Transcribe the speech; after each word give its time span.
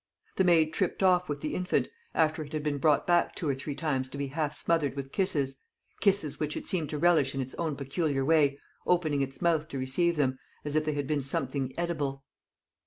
The 0.37 0.43
maid 0.43 0.73
tripped 0.73 1.03
off 1.03 1.29
with 1.29 1.41
the 1.41 1.53
infant, 1.53 1.87
after 2.15 2.41
it 2.41 2.53
had 2.53 2.63
been 2.63 2.79
brought 2.79 3.05
back 3.05 3.35
two 3.35 3.47
or 3.47 3.53
three 3.53 3.75
times 3.75 4.09
to 4.09 4.17
be 4.17 4.29
half 4.29 4.57
smothered 4.57 4.95
with 4.95 5.11
kisses 5.11 5.57
kisses 5.99 6.39
which 6.39 6.57
it 6.57 6.65
seemed 6.65 6.89
to 6.89 6.97
relish 6.97 7.35
in 7.35 7.39
its 7.39 7.53
own 7.59 7.75
peculiar 7.75 8.25
way, 8.25 8.57
opening 8.87 9.21
its 9.21 9.43
mouth 9.43 9.67
to 9.67 9.77
receive 9.77 10.15
them, 10.15 10.39
as 10.65 10.73
if 10.75 10.85
they 10.85 10.93
had 10.93 11.05
been 11.05 11.21
something 11.21 11.71
edible. 11.77 12.23